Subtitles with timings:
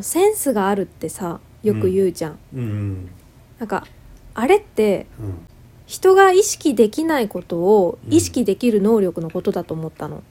[0.00, 3.10] センスがあるってさよく言うじゃん、うん。
[3.58, 3.86] なんか
[4.34, 5.46] あれってうん
[5.86, 8.14] 人が意識できないことをうん。
[8.14, 10.22] 意識できる能力のことだと思ったの、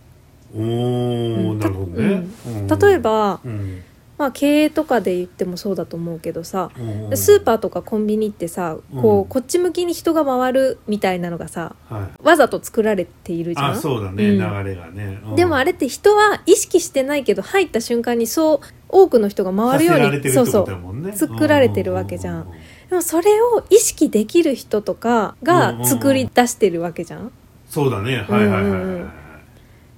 [0.55, 0.65] おうん。
[0.65, 2.67] ーなるほどね、うん。
[2.67, 3.83] 例えば、うん
[4.17, 9.25] まあ、経営とかで言ってもそうだと思うけどさうんスーパーとかコンビニってさこう、うん。
[9.25, 12.23] こっち向きに人が回るみたいなのがさはい。
[12.23, 13.71] わざと作られているじゃん？
[13.71, 14.37] あそうだね、うん。
[14.37, 15.35] 流れがね、うん。
[15.35, 21.11] でもあれって人は意識してないけど入った瞬間にそう多くの人が回るようにそうそう。
[21.13, 22.47] 作られてるわけじゃん。
[22.89, 27.31] でもそれを意識できる人とかが作り出してるわけじゃん？
[27.67, 28.17] そうだね。
[28.29, 29.05] はいはいはいはい、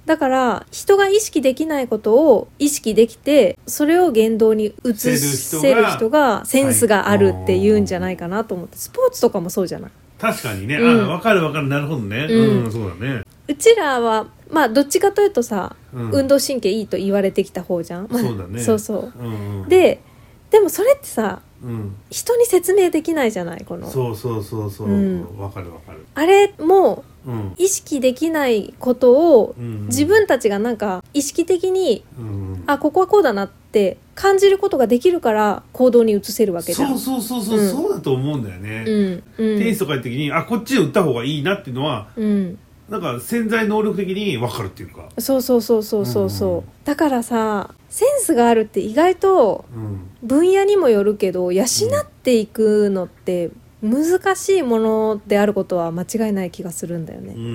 [0.06, 9.90] だから人が意識できないことを意識できてそれを言動に移せる人がセンスがあるっていうんじゃないかなと思ってスポーツとかもそうじゃない。
[10.18, 11.04] 確かにね、うん。
[11.04, 11.68] あ分かる分かる。
[11.68, 12.26] なるほどね。
[12.30, 12.64] うん。
[12.64, 18.60] うん、そうだね、うちらはまあどっちかというとさ、うん、運動神経いいと言われてきた方じゃん、まあそうだね。
[18.60, 19.12] そうそう。
[19.18, 20.00] うんうん、で
[20.50, 23.88] でもそれってさうん、人に説明できないじゃないこの。
[23.88, 25.36] そうそうそうそう、うん。
[25.36, 26.06] 分かる分かる。
[26.14, 27.54] あれもうん。
[27.56, 32.64] 意識できないことをうん自分たちがなんか意識的にうん。
[32.66, 36.98] あここはこうだなって感じることができるから行動に移せるわけじゃん。
[36.98, 37.70] そうそうそうそう、うん。
[37.70, 39.22] そうだと思うんだよね、うん。
[39.38, 39.58] うん。
[39.58, 51.66] テニスとか行った時にあこっちで打った方がいいなっていうのはうん、なんか潜在能力的に分かるっていうか、そうそうそうそうそうそう、うんだからさセンスがあるって意外とうん、分野にもよるけど養っ
[52.22, 53.50] ていくのって
[53.82, 57.34] 難しいものであることは間違いない気がするんだよね。
[57.34, 57.52] うんうんう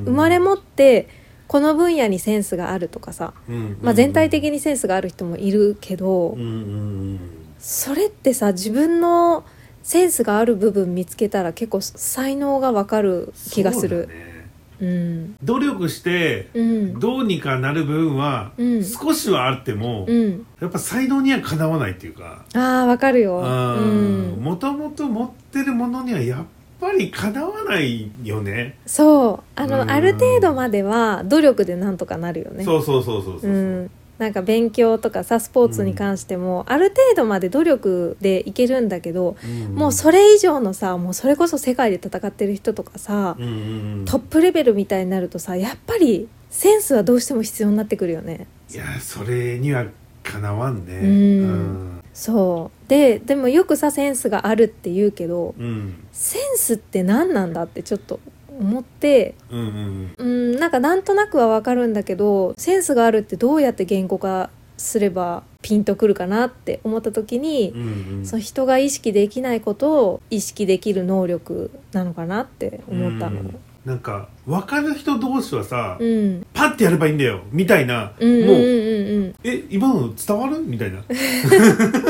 [0.00, 1.08] ん生まれ持って
[1.46, 7.20] この分野にセンスがあるとかさ、うんまあ、全体的にセンスがある人もいるけど、うんうん
[7.58, 9.44] それってさ自分の
[9.82, 14.06] センスがある部分見つけたら結構才能がわかる気がする。
[14.06, 14.37] ね
[14.80, 17.00] うん努力してうん。
[17.00, 18.84] どうにかなる部分はうん。
[18.84, 20.46] 少しはあっても、うん。
[20.60, 22.44] やっぱ才能にはかなわないっていうか。
[22.54, 23.38] ああわかるよ。
[23.38, 24.38] うん。
[24.40, 26.44] もともと持ってるものにはやっ
[26.80, 28.78] ぱりかなわないよね。
[28.86, 29.60] そう。
[29.60, 29.90] あの、うん。
[29.90, 32.64] ある程度までは努力でなんとかなるよね。
[32.64, 39.74] そうそうそうそうそう、うんなんか勉強とかさスポーツに関しても、ある程度まで努力でいけるんだけど、うん。
[39.74, 44.04] もうそれ以上のさもうそれこそ世界で戦ってる人とかさ、うんうんうん。
[44.04, 48.48] トップレベルみたいになるとさやっぱりセンスはどうしても必要になってくるよね。
[48.72, 49.86] いやそれには
[50.24, 50.98] かなわんね。
[50.98, 52.00] うん。
[52.12, 52.88] そう。
[52.90, 56.04] ででもよくさセンスがあるって言うけどうんうん。
[56.10, 58.18] センスって何なんだってちょっと
[58.58, 60.58] 思ってうんうんうん。
[60.58, 68.26] なんかなんとなくはわかるんだけどセンスがあるってどうやって言語化すればピンとくるかなって思った時に、うんうん。
[68.26, 73.40] その人が意識できないことを意識できる能力なのかなって思ったの。
[73.40, 73.56] うん。
[73.84, 76.46] なんか分かる人同士はさ、うん。
[76.52, 80.60] パッてやればいいんだよみたいな、うんうんうんもううんえ今の伝わる？
[80.60, 81.02] みたいな。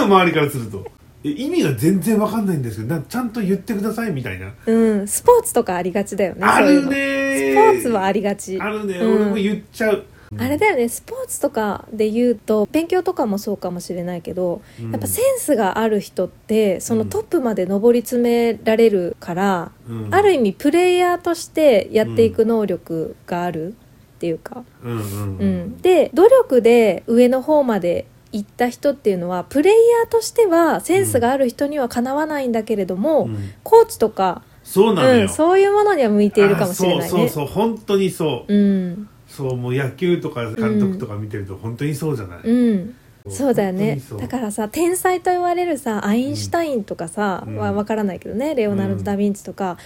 [0.04, 0.84] 周りからすると。
[0.86, 0.97] え
[1.30, 6.44] 意味が全然分かんないんですけどなちゃんと言ってくださいみたいな、うん、スポーツとかありがちだよね。
[6.44, 8.58] あるねスポーツはありがち。
[8.60, 9.14] あるね、うん。
[9.14, 10.04] 俺も言っちゃう、
[10.36, 14.90] あれだよね、スポーツとかで言うと、勉強とかもそうかもしれないけど、うん。
[14.90, 20.14] やっぱセンスがある人って、そのトップまで上り詰められるから、うん。
[20.14, 23.72] ある意味プレイヤーとしてやっていく能力があるっ
[24.18, 24.64] ていうか。
[24.82, 25.38] うん。
[25.38, 25.78] うん。
[25.78, 33.52] で、努力で上の方まで行った人っていうのは、プレイヤーとしてはセンスがある人にはかなわないんだけれども、うん。
[33.62, 37.04] コーチとか、そうなのよ、うん、そういうものには向いているかもしれないね。
[37.06, 42.94] あそうそうそう本当にそう、うん、そうもう野球とか監督とか見てると本当にそうじゃない、うん、
[43.30, 43.98] そうだよね。
[44.18, 47.56] だからさ天才と言われるさアインシュタインとかさ、うん。
[47.56, 48.54] は分からないけどね。
[48.54, 49.78] レオナルド・ダ・ヴィンチとか、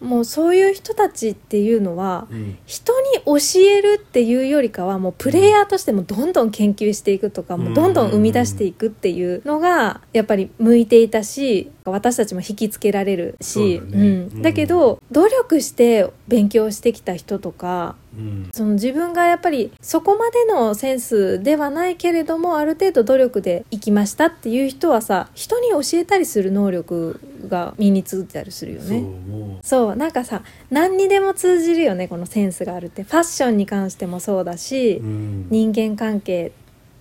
[0.00, 2.58] もうそういう人たちっていうのはうん。
[2.66, 14.08] 人に教えるっていうよりかはもうプレイヤーとしてもどんどん研究していくとか、もうどんどん生み出していくっていうのがやっぱり向いていたし私たちも引きつけられるしだね。
[14.32, 18.50] うん、だけど努力して勉強してきた人とかうん。
[18.52, 29.00] その自分がやっぱりそこまでのセンスではないけれどもある程度努力でいきましたっていう人はさ人に教えたりする能力が身についたりするよね。
[29.00, 33.02] もそうなんかさ何にでも通じるよねこのセンスがあるって。
[33.02, 36.52] ファッションに関してもそうだし、う、うん、人間関係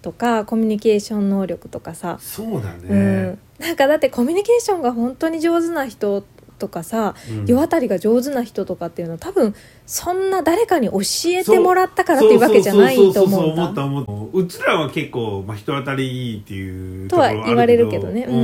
[0.02, 6.24] とかコミュニケーション能力とかさ、そうだね、うん、なんかだってコミュニケーションが本当に上手な人
[6.60, 7.46] とかさ、うん。
[7.46, 9.56] 世渡りが上手な人とかっていうのは多分
[9.88, 13.74] そんな誰かに教えてもらったからっていうわけじゃないと思うんだ。
[13.74, 18.26] そうちらは結構、まあ、人当たりいいっていうとは言われるけどね。
[18.30, 18.36] うん。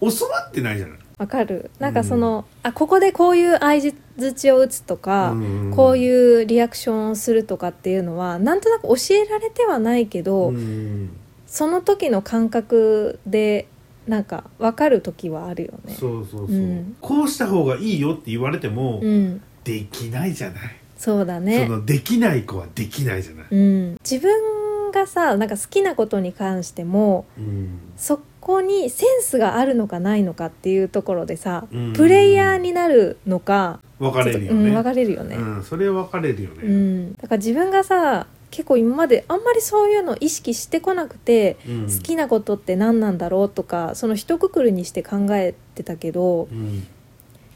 [0.00, 0.10] うん。
[0.10, 1.70] 教わってないじゃないわかる。
[1.78, 5.72] なんかその、あここでこういう相づちを打つとか、うん。
[5.74, 6.08] こうい
[6.42, 11.10] うリアクションをするとかっていうのはなんとなく教えられてはないけど、うん。
[11.46, 13.66] その時の感覚で
[14.06, 15.94] なんか分かる時はあるよね。
[15.94, 16.96] そうそうそう、うん。
[17.00, 19.42] こうした方がいいよって言われても、うん。
[19.64, 21.66] できないじゃない、そうだね。
[21.66, 27.80] そのできない子はできないじゃない、うん、自分がさなんか好きなことに関してもうん。
[27.98, 31.92] そこにセンスがあるのかないのかっていうところでさ、うん。
[31.92, 41.82] プレイヤーになるのか分かれるよちょっとうん、ね分かれるよね、うん、それは分かれるよね、うん、だから自分がさ結構今まであんまりそういうの意識してこなくて、うん。
[41.92, 46.86] 好きなことって何なんだろうとかその一括りにして考えてたけどうん。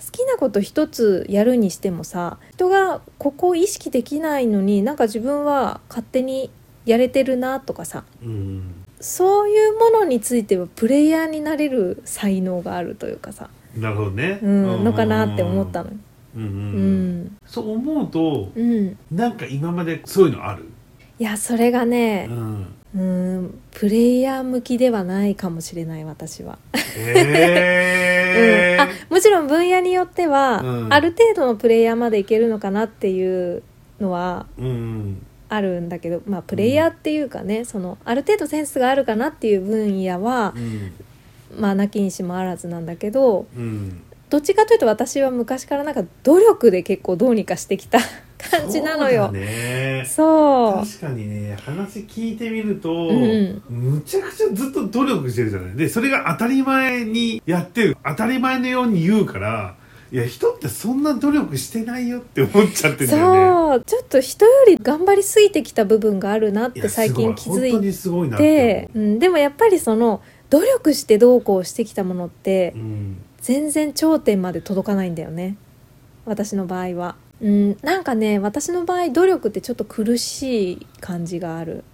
[0.05, 6.51] 好きなこと一つやるにしてもさ人がここを意識できないのになんか自分は勝手に
[6.85, 15.91] やれてるなとかさうんそういうものについてはプレイヤーになれる才能があるというかさ、なるほどね、うん、のかなって思ったの。
[15.91, 15.97] よ。
[16.37, 17.37] うんうん。
[17.45, 20.67] そう思うとうん、なんか今までそういうのある、
[21.19, 26.59] いやそれがうね、ん、うん、プレイヤー向きではないかもしれない私は。
[26.97, 30.95] へえ うん、あもちろん分野によっては、うん。
[30.95, 33.65] ある程度のプレイヤーまでいけるのかなっていう
[34.01, 40.93] のはうんあるんだけどまあプレイヤーっていうかね、そのある程度センスがあるかなっていう分野はう、ん。
[41.61, 44.03] まあなきにしもあらずなんだけどうん。
[44.31, 47.99] どっちかというと私は昔からなんか努力で結構どうにかしてきた
[48.51, 49.27] 感じなのよ。
[49.27, 50.05] そうだね。
[50.09, 50.87] そう。
[50.87, 53.63] 確かにね話聞いてみると、うん。
[53.69, 55.77] むちゃくちゃずっと努力してるじゃない。
[55.77, 57.97] でそれが当たり前にやってる。
[58.05, 59.77] 当たり前のように言うから
[60.13, 63.49] いや人ってそんな努力してないよって思っちゃってんだよね。
[63.49, 63.81] そう。
[63.81, 67.55] ちょっと人より頑張りすぎてきた部分があるなって最近気づい。
[67.55, 69.01] すごい本当にすごいなってて、う。
[69.01, 70.21] ん、でもやっぱりその
[70.51, 73.17] 努力してどうこうしてきたものって思う、うん。
[73.41, 75.57] 全然頂点まで届かないんだよね。
[76.27, 81.85] 私の場合は、うん、なんかね私の場合努力ってちょっと苦しい感じがある。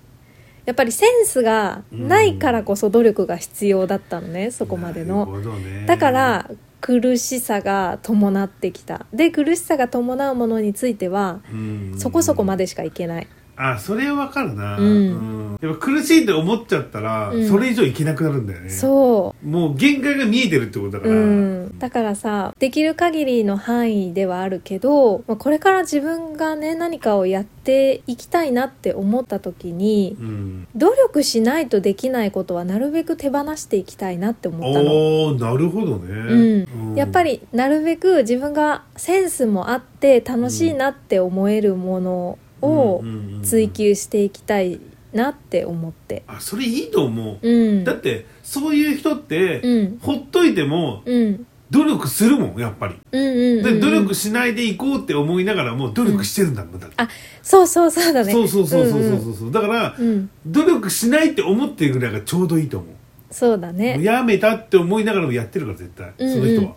[0.67, 5.41] やっぱりセンスがないからこそ努力が必要だったのねそこまでの。
[5.61, 5.87] ね。
[5.87, 9.07] だから苦しさが伴ってきた。
[9.13, 11.95] で苦しさが伴うものについてはうん。
[11.99, 13.27] そこそこまでしかいけない
[13.61, 15.59] あそれはわかるな、うん。
[15.61, 17.49] やっぱ苦しいって思っちゃったら、うん。
[17.49, 18.71] それ以上いけなくなるんだよね。
[18.71, 19.49] そう。
[19.49, 30.69] もう限界が見えてるってことだから、うん、だからさできる限りの範囲ではあるけど、まあ、これから自分がね何かをやっていきたいなって思った時にうん。
[30.77, 34.91] 努力しないとできないことはなるべく手放していきたいなって思ったの。
[34.91, 43.03] おおなるほどね、うん、やっぱりなるべく自分がセンスもあって楽しいなって思えるものを
[43.43, 44.81] 追求していきたい
[45.13, 46.23] なって思って。
[46.27, 49.99] あそれいいと思う、うん、だってそういう人って、うん。
[50.01, 51.47] ほっといてもうん。
[51.71, 57.09] 努力するもんやっぱり、で努力しないでいこうって思いながらも努力してるんだもんだあ
[57.43, 58.33] そうそうそうだね。
[58.33, 59.53] そうそうそうそうそううんそうそう。
[59.53, 62.91] だからうん努力しないって思ってるぐらいがちょうどいいと思う。
[63.31, 64.03] そうだね。
[64.03, 66.35] やめたって思いながらもやってるから絶対、うんうん。
[66.35, 66.75] その人は。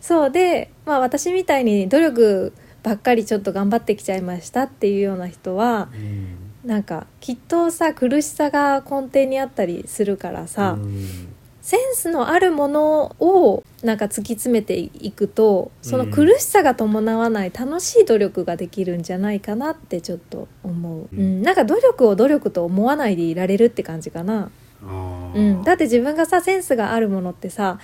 [0.00, 2.52] そうでまあ私みたいに努力
[2.82, 6.36] ばっかりちょっと頑張ってきちゃいましたっていうような人はうん。
[6.64, 11.34] なんかきっとさ苦しさが根底にあったりするからさ、うん。
[11.60, 21.40] センスのあるものをなんか突き詰めていくとその苦しさが伴わない楽しい努力ができるんじゃないかなってちょっと思う、ううん。
[21.40, 24.50] ん、なんか努力を努力と思わないでいられるって感じかな、
[24.82, 27.78] うん、だって自分がさセンスがあるものってさ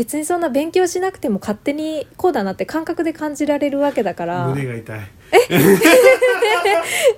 [0.00, 4.46] 別にそんな勉強しなくても勝手にこうだなって感覚で感じられるわけだから。
[4.46, 5.00] ど胸が痛い。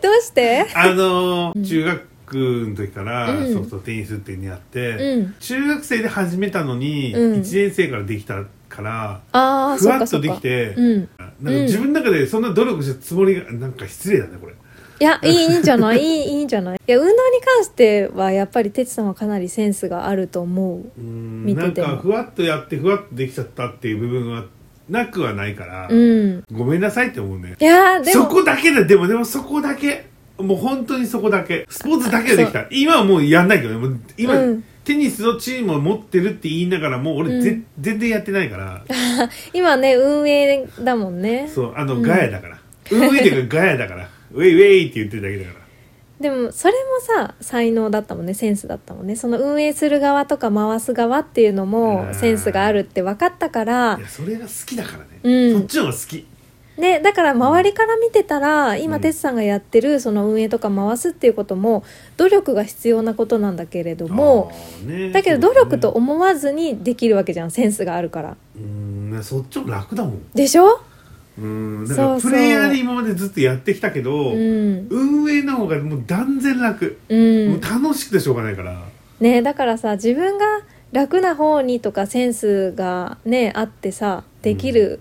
[0.02, 0.66] うして？
[0.74, 3.54] あのー中学の時からうん。
[3.54, 5.34] ソフトテニスっていうのやって、うん。
[5.38, 7.40] 中学生で始めたのに、うん。
[7.40, 11.08] 1年生からできたからああふわっとできて、うん。
[11.40, 14.54] なんか自分の中でそんな努力したつもりがなんか失礼だねこれ
[15.02, 15.98] いやいいいいんじゃない？
[16.00, 16.78] いいいいんじゃない？
[16.86, 20.78] いや運動に関してはやっぱり哲さんはかなりセンスがあると思う。
[20.78, 21.88] うーん見てても。
[21.88, 24.44] なんかふわっとやってふわっとできちゃったっていう部分は
[24.88, 26.44] なくはないから、うん。
[26.52, 27.56] ごめんなさいって思うね。
[27.58, 28.22] いやーでも。
[28.24, 30.06] そこだけだでもでもそこだけ。
[30.38, 31.66] もう本当にそこだけ。
[31.68, 32.66] スポーツだけはできた。
[32.70, 33.78] 今はもうやんないけどね。
[33.80, 34.64] もう今、うん。
[34.84, 37.64] テニスのチームを持ってるって言いながらも俺ぜ、うん。
[37.80, 38.82] 全然やってないから。
[39.52, 41.48] 今ね運営だもんね。
[41.52, 42.02] そうあの、うん。
[42.02, 42.58] ガヤだから。
[42.90, 45.62] 運営でがガヤだからウェイウェイって言ってるだけだから。
[46.20, 49.16] でもそれもさ才能だったもんねセンスだったもんね。
[49.16, 53.96] その運営する側とか回す側っていうのもうんセンスがあるって分かったから。
[53.98, 55.58] いやそれが好きだからね、うん。
[55.60, 56.26] そっちの方が好き。
[56.78, 59.02] ね、だから周りから見てたら今うん。
[59.02, 61.84] 哲さんがやってるその運営とか回すっていうことも
[62.16, 64.52] 努力が必要なことなんだけれども
[64.86, 65.10] ね。
[65.10, 68.36] だけど努力と思わずにできるわけじゃんセンスがあるから。
[68.56, 70.22] うーんねそっちの方が楽だもん。
[70.34, 70.80] でしょ？
[71.38, 71.88] うん。
[71.88, 74.86] だからプレイヤーで今までずっとやってきたけど、うん。
[74.90, 78.80] 運営の方がもう断然楽、うもんう楽しくてしょうがないから。
[79.20, 80.44] ねだからさ自分が
[80.90, 85.00] 楽な方にとかセンスがねあってさできる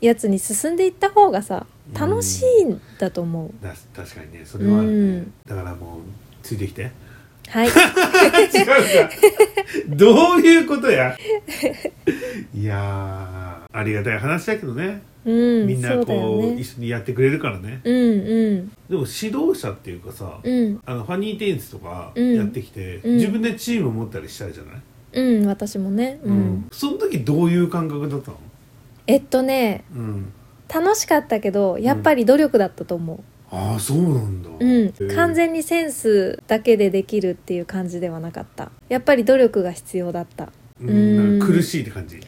[0.00, 4.42] やつに進んでいった方がさ楽しいんだと思う、だ確かにね。
[4.44, 5.32] それはね、うん。
[5.46, 6.00] だからもう
[6.42, 6.90] ついてきて。
[7.48, 7.66] はい。
[7.68, 9.10] 違うか。
[9.88, 11.16] どういうことや。
[12.54, 15.32] いやーありがたい話だけどね、う
[15.64, 16.60] んみんなこう、ね。
[16.60, 17.80] 一緒にやってくれるからね。
[17.84, 18.68] うんうん。
[18.88, 20.80] でも指導者っていうかさ、うん。
[20.84, 22.36] あのファニーテニスとかうん。
[22.36, 23.14] やってきて、うん。
[23.16, 26.20] 自分でチーム持ったりしたいじゃない、うん私もね。
[26.24, 28.38] うん、その時どういう感覚だったの？
[29.06, 30.32] えっとねうん。
[30.72, 34.48] 楽しかったけどやっぱり努力だったと思ああそうなんだ。
[34.48, 38.70] ううん、完全にセンスだけでできるっていう感じではなかった。
[38.88, 40.52] やっぱり努力が必要だった。
[40.80, 41.40] うん。
[41.40, 42.20] 苦しいって感じ？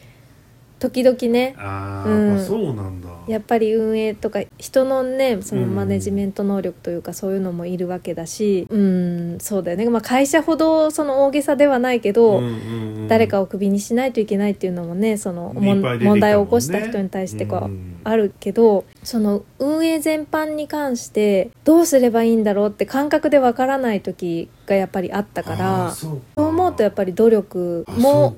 [0.83, 1.55] 時々ね。
[1.59, 2.29] ああ、うん。
[2.31, 3.09] やっぱそうなんだ。
[3.29, 5.75] やっぱり運営とか人のねそのうん。
[5.77, 8.67] マネジメント能力というかそういうのもいるわけだし。
[8.69, 15.99] うんそうだよね、まあ、会社ほどその大げさではないけど、うんうんうん誰かをクビにしないといけないっていうのもねそのもね。
[15.99, 28.37] 問題を起こした人に対してこう、うんあるけどその運営全般に関してどうすればいいんだろうって感覚でわからない時がやっぱりあったかあらーそう思うとやっぱり努力あも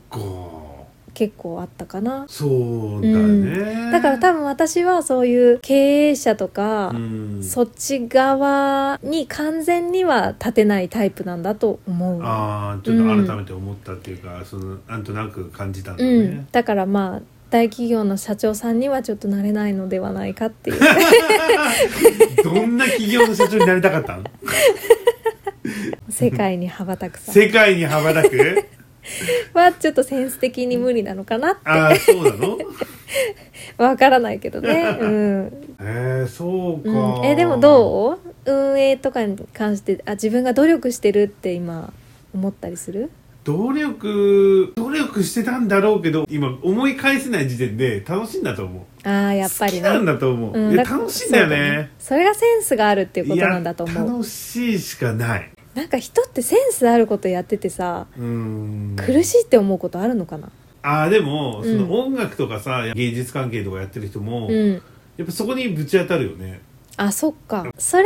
[1.15, 2.27] 結構あったかな。
[2.29, 7.43] そうだね、だから多分私はそういう経営者とか、うん。
[7.43, 12.23] そっち側に完全には立てないタイプなんだと思う。
[12.23, 20.81] ああちょっと改めて思ったっていうか、そのなんとなく感じたんだね、うん、だからまあ大企業の社長さんにはちょっとなれないのではないかっていう。
[22.43, 24.25] どんな企業の社長になりたかったの？
[26.11, 27.33] 世界に羽ばたくさ。
[27.33, 28.67] 世界に羽ばたく？
[29.55, 31.61] はちょっとセンス的に無理なのかなって。
[31.65, 32.59] ああそうなの？
[33.79, 34.97] わからないけどね。
[35.01, 35.53] うん。
[35.81, 38.19] えー、そうか、うん、えでもどう？
[38.47, 41.93] 運営とかに関してあ自分が努力してるって今
[42.35, 43.11] 思ったりする？
[43.45, 49.09] 努力努力してたんだろうけど今思い返せない時点で楽しいんだと思う。
[49.09, 49.81] ああやっぱりね。
[49.83, 50.77] なんだと思う、うん。
[50.77, 54.09] 楽しいんだよそうねそれがセンスがあるっていうことなんだと思う。
[54.09, 58.97] 楽しいしかないなんか人ってセンスあることやっててさうーん。
[58.97, 60.51] 苦しいって思うことあるのかな？
[60.83, 61.79] ああでもそうん。
[61.89, 64.73] の音楽とかさ、芸術関係とかやってる人も、うん。
[65.17, 66.61] やっぱそこにぶち当たるよね。
[66.97, 67.67] あそっか。
[67.79, 68.05] それ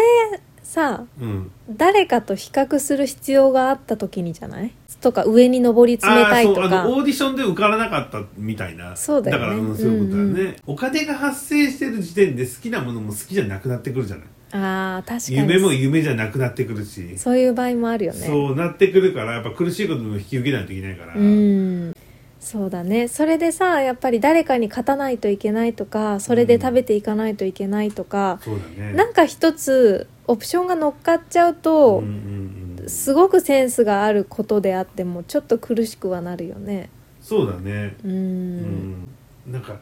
[0.63, 1.51] さうん。
[1.71, 4.73] 誰かと比較する必要があった時にじゃない？
[5.00, 8.97] とか上に上り詰めたいとあーそうあかのオーディションで受からなかったみたいな。
[8.97, 9.45] そうだよね。
[9.45, 10.75] から、うん、そういうことだよね、うん。
[10.75, 14.26] お金が発生してる時点で好きなものも好きじゃなくなってくるじゃない。
[14.50, 15.37] あー確かに。
[15.37, 17.17] 夢も夢じゃなくなってくるし。
[17.19, 18.26] そういう場合もあるよね。
[18.26, 21.95] そうなってくるからやっぱ苦しいことも引き受けないといけないから、うん。
[22.40, 23.09] そうだね。
[23.09, 28.93] それでさやっぱり誰かに勝たないといけないとかそれで食べていかないといけないとか、そうだね。
[28.95, 32.48] なんか一つオプションが乗っかっちゃうと、うんうんうん、
[32.88, 36.90] すごくセンスがあることであってもちょっと苦しくはなるよね。
[37.21, 37.97] そうだね。
[38.04, 38.11] うん。
[38.12, 39.09] うん。
[39.52, 39.76] なんか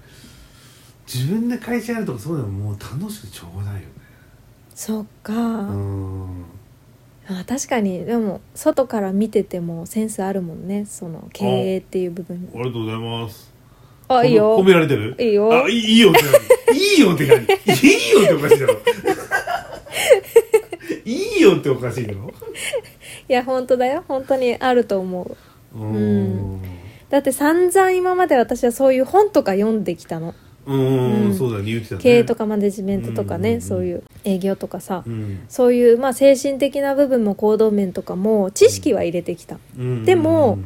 [1.13, 3.87] 自分で会社やるとかそういうのももう楽しくてしょうがないよね。
[4.75, 6.45] そっか、うん。
[7.29, 10.85] あ確かにでも外から見ててもセンスあるもんね。
[10.85, 12.41] その経営っていう部分。
[12.41, 13.53] にありがとうございます。
[14.09, 14.59] あいいよ。
[14.59, 15.17] 褒められてる？
[15.19, 15.53] いいよ。
[15.53, 16.21] あいいよって
[16.71, 16.79] 何？
[16.79, 17.43] いいよって何？
[17.43, 18.75] いいよっておかしいだろ
[21.07, 22.33] いいよっておかしいだろ
[23.29, 24.05] いや本当だよ。
[24.09, 25.79] 本当にあると思う。
[25.79, 26.61] ううん。
[27.09, 30.35] だって散々今まで私はそういう本とか読んできたの。
[30.67, 31.35] うん、うん。
[31.35, 32.01] そうだね言ってたね。
[32.03, 33.63] 経営とかマネジメントとかね、うんうんうん。
[33.63, 35.41] そういう営業とかさ、うん。
[35.49, 40.05] そういう、まあ、精神的な部分も行動面とかも知識は入れてきた、うん。
[40.05, 40.59] でも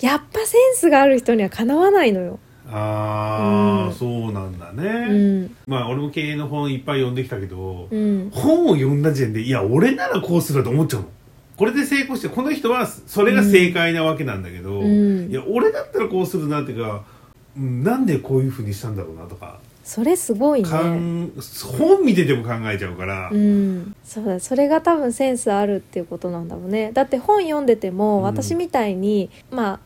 [0.00, 2.40] やっぱセンスがある人にはかなわないのよ、
[2.70, 3.94] ああ、うん。
[3.94, 5.56] そうなんだうね、ん。
[5.66, 11.08] まあ俺も経営の本いっぱい読んできたけど、うん、本を読んだ時点でいや俺ならこうするだと思っちゃうの。
[11.56, 15.30] これで成功してこの人はそれが正解なわけなんだけど、うん。
[15.30, 17.04] いや俺だったらこうするなっていうか
[17.56, 20.68] うんなんでこういうふうにしたんだろうなとか、それすごいね。
[20.68, 21.30] 本
[22.04, 26.90] 見てても考えちゃうから、うん、そうだそれが多分センスあるっていうことなんだろうね。
[26.92, 28.22] だって本読んでても、うん。
[28.22, 29.80] 私みたいにまあ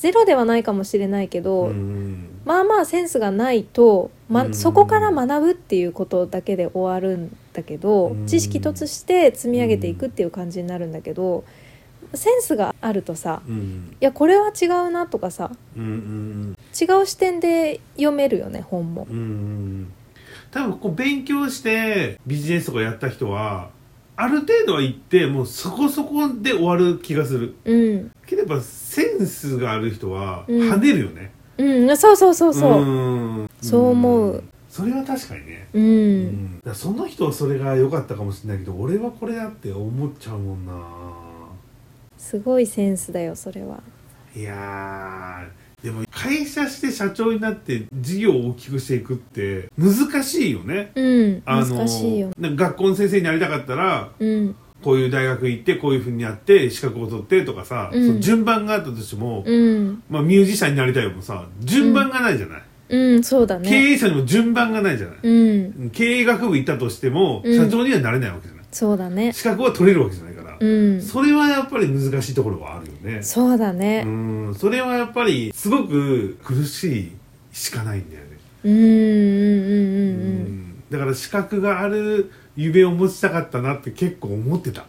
[0.00, 2.40] ゼロではないかもしれないけど、うん。
[2.46, 4.54] まあまあセンスがないと、まうん。
[4.54, 8.26] そこから学ぶっていうことだけで終わるんだけど、うん。
[8.26, 11.44] 知識として積み上げていくっていう感じになるんだけど、
[12.14, 13.96] センスがあるとさうん。
[14.00, 19.06] いやこれは違うなとかさ違う視点で読めるよね本も。
[19.10, 19.92] うんうんうん。
[20.50, 23.68] 多分こう勉強してビジネスとかやった人は
[24.22, 27.54] ある程度は行ってもうそこそこで終わる気がする。
[27.64, 28.12] うん。
[28.26, 30.70] ければセンスがある人はうん。
[30.70, 31.96] 跳ねるよね、うん。
[31.96, 32.82] そうそうそうそう。
[32.82, 33.50] うん。
[33.62, 34.44] そう思う。
[34.68, 36.74] それは確かにね、うん、うん。
[36.74, 40.72] その人はそれが良かったかもしれないけど俺はこれだって思っちゃうもんな。
[42.18, 43.80] すごいセンスだよそれは。
[44.36, 50.92] いやーでも会社して社長になって事業を大きくしていくって難しいよね。
[50.94, 52.30] うんあの難しいよ。
[52.38, 54.56] 学校の先生になりたかったらうん。
[54.82, 58.06] こういう大学行ってこういうふうにやって資格を取ってとかさ、うん。
[58.06, 60.02] その順番があったとしても、うん。
[60.08, 65.90] まあ、ミュージシャンになりたいよもさ順番がないじゃない、うんそうだ経ね営者にも順番がないじゃない、うん。
[65.90, 67.56] 経営学部行ったとしても、うん。
[67.56, 68.64] 社長にはなれないわけじゃない？
[68.72, 69.32] そうだね。
[69.34, 71.02] 資格は取れるわけじゃないうん。
[71.02, 73.22] それはやっぱり難しいところはあるよね。
[73.22, 74.54] そうだうねん。
[74.54, 77.12] それはやっぱりすごく苦しい
[77.52, 78.30] しかないんだよね。
[78.64, 84.84] うんうんうんうんだから資格がある夢を持ちたかったなって結構思ってた。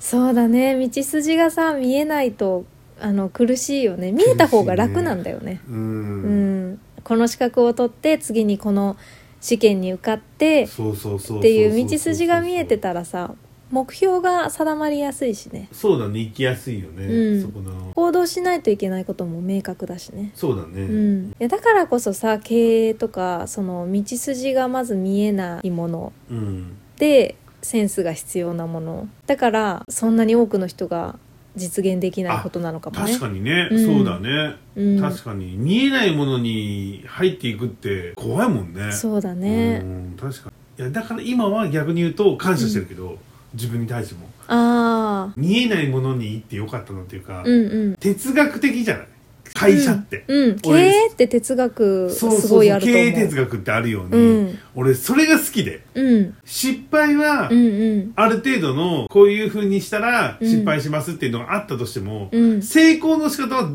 [0.00, 0.74] そうだね。
[0.88, 2.64] 道筋がさ見えないと
[3.00, 4.12] あの苦しいよね。
[4.12, 5.60] 見えた方が楽なんだよね。
[5.68, 6.70] ううん。
[6.72, 6.78] ん。
[7.04, 8.96] この資格を取って次にこの
[9.40, 11.38] 試験に受かってそうそうそうそう。
[11.40, 13.34] っていう道筋が見えてたらさ
[13.72, 15.68] 目標が定まりやすいしね。
[15.72, 16.20] そうだね。
[16.20, 17.42] 行きやすいよね、うん。
[17.42, 17.92] そこの。
[17.94, 20.30] 行動しないといけないことも明確だしね。
[20.34, 26.12] そうだね、うん、いやだからこそさ経営とかその道筋がまず見えないもの。
[26.30, 26.76] うん。
[26.98, 29.08] でセンスが必要なもの。
[29.26, 31.18] だからそんなに多くの人が
[31.56, 33.06] 実現できないことなのかもね。
[33.06, 33.86] 確かにね、うん。
[33.86, 35.00] そうだね、うん。
[35.00, 35.56] 確かに。
[35.56, 38.92] 見えないものに入っていくって怖いもんね。
[38.92, 39.80] そうだね。
[39.82, 40.16] うん。
[40.20, 40.84] 確かに。
[40.84, 43.16] いやだから今は逆に言うと感謝してるけど、
[43.54, 44.28] 自分に対しても。
[44.48, 47.96] ああ見えないものに行ってよかったなっていうか、うんうん。
[47.96, 49.06] 哲学的じゃない？
[49.54, 50.58] 会社って、うん。
[50.60, 53.00] 経俺営って哲学すごいあると思う。
[53.00, 54.58] 営哲学ってあるように、うん。
[54.74, 55.82] 俺それが好きで。
[55.94, 56.34] うん。
[56.44, 58.12] 失敗は、うんうん。
[58.16, 60.48] ある程度のこういう風にしたらうん。
[60.48, 62.62] 失敗しますっていうのがあったとしても、うん。
[62.62, 63.70] 成功の仕方は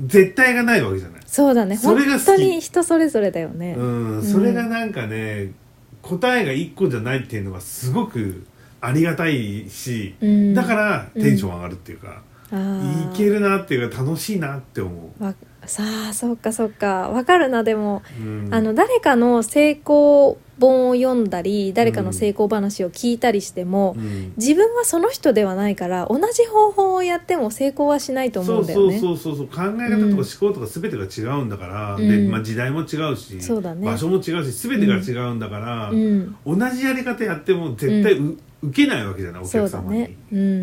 [0.00, 1.22] 絶対がないわけじゃない。
[1.26, 1.76] そうだね。
[1.76, 3.74] それが本当に人それぞれだよね。
[3.76, 3.82] う
[4.18, 5.52] ん、それがなんかね
[6.02, 8.44] 答えが一個じゃないっていうのがすごく
[8.82, 10.54] ありがたいし、うん。
[10.54, 17.08] だからテンション上がるっていうか、あーいけるなっていうか楽しいなって思わさあそっかそっか。
[17.08, 18.02] わかるなでも。
[18.18, 24.32] う、うん、あの誰かの成功本を読んだり誰かの成功話を聞いたりしても、うん。
[24.36, 28.98] 自分はその人ではないから同じ方法をやっても成功はしないと思そううんだよね。
[28.98, 32.08] そうそうそうそう考え方とか思考とか全てが違うんだから、うん。
[32.08, 33.86] でまあ、時代も違うし、そうだね。
[33.86, 36.36] 場所も違うし全てが違うんだから、うん。
[36.44, 40.16] 同じやり方やっても絶対う、受けないわけじゃないお客様に。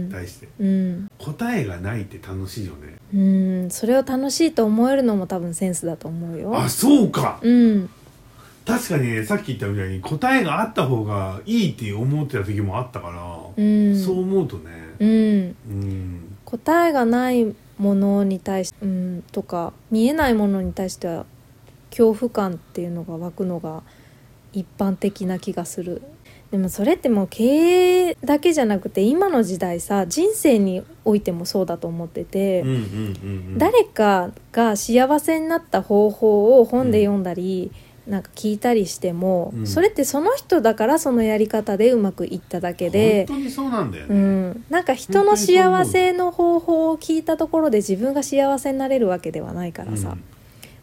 [0.10, 1.12] 対して、うん。
[1.18, 2.98] 答えがないって楽しいよね。
[3.14, 3.70] うん。
[3.70, 6.58] それを楽しいと思えるのも多分センスだと思うよ。
[6.58, 7.40] あそうか。
[7.42, 7.90] うん。
[8.66, 14.00] 確かにねさっき言ったみたいに答えがあった方がいいって思ってた時もあったから、うん。
[14.00, 14.64] そう思うとね。
[15.00, 15.56] うん。
[15.70, 16.38] うん。
[16.46, 21.26] 答えがないものに対して、うん、とか見えないものに対しては
[21.90, 23.84] 恐怖感っていうのが湧くのが
[24.54, 26.02] 一般的な気がする。
[26.52, 27.44] でもそれってもう経
[28.10, 32.80] 営だけじゃなくて今の時代さ人生においてもそうだと思ってて、うんうんうんう
[33.56, 33.58] ん。
[33.60, 37.72] 誰かが幸せになった方法を本で読んだり、
[38.08, 39.68] なんか聞いたりしても、うん。
[39.68, 50.18] それってその人だからそのやり方でうまくいっただけで本当にそうなんだようね、ん、なんか人の幸せの方法を聞いたところで自分が幸せになれるわけではないからさ、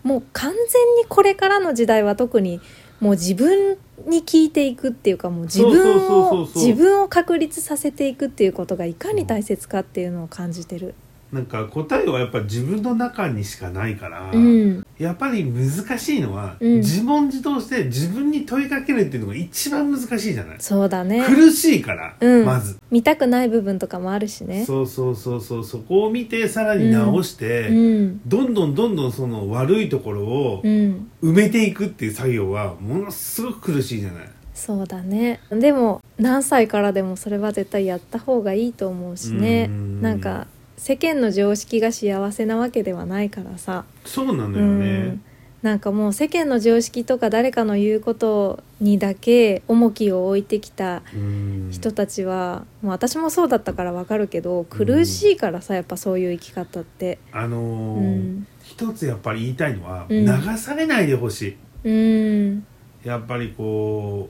[0.04, 0.60] もう完全
[0.96, 2.60] にこれからの時代は特に
[3.00, 10.94] もう自分に聞いていくっていうかもう自分を自分を確立させていくっていうことがいかに大切かっていうのを感じてる。
[11.32, 16.76] なんか答えはやっぱ自分の中にしかないから、うん、やっぱり難しいのは、うん。
[16.76, 21.24] 自問自答して自分に問いかけるっていうのが一番難しいじゃない、そうだね。
[21.26, 22.44] 苦しいから、うん。
[22.44, 22.78] まず。
[22.90, 24.64] 見たくない部分とかもあるしね。
[24.64, 25.64] そうそうそうそう。
[25.64, 28.20] そこを見てさらに直して、うん。
[28.26, 34.28] どんどんどんどんその悪いところをうん、埋めていくっていう作業はものすごく苦しいじゃない。
[34.54, 35.40] そうだね。
[35.50, 39.66] でも何歳からでもそれは絶対やった方がいいと思うしね。
[39.68, 40.02] うん。
[40.02, 45.02] なんか世間の常識が幸せなわけではないからさ、そうなのうよね。
[45.08, 45.24] ん、
[45.62, 51.68] なんかもう世間の常識とか誰かの言うことにだけ重きを置いてきたうん。
[51.72, 57.18] 人たちは、もう私もそうだったからわかるけど苦しいからさやっぱそういう生き方って。
[57.32, 58.06] あのうー
[58.38, 58.46] ん。
[58.62, 60.24] 一つやっぱり言いたいのは、うん。
[60.24, 61.88] 流されないでほしい。
[61.88, 62.66] うん。
[63.04, 64.28] やっぱりこ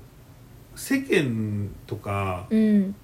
[0.75, 2.95] う世間とかうん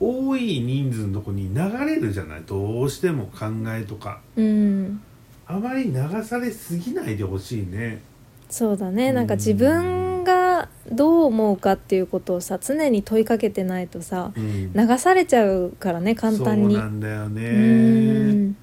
[0.00, 2.42] 多い人数のとこに流れるじゃない？
[2.46, 4.20] どうしても考えとか。
[4.34, 5.02] うん。
[5.46, 8.00] あまり流されすぎないでほしいね。
[8.48, 9.12] そうだね。
[9.12, 14.72] なんか自分がどう思うかっていうことをさ常に問いかけてないとさうん。
[14.72, 16.74] 流されちゃうからね簡単に。
[16.74, 17.42] そうなんだよね。
[17.50, 17.52] う
[18.48, 18.56] ん。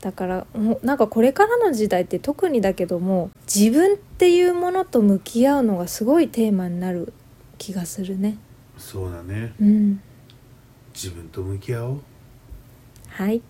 [0.00, 0.46] だから
[0.82, 7.12] なんかこれからの時代って特にだけども自分っていうものと向き合うのがすごいテーマになる
[7.58, 8.38] 気がするね。
[8.78, 9.52] そうだね。
[9.60, 10.00] うん
[11.02, 12.00] 自分と向き合おう。
[13.08, 13.40] はい。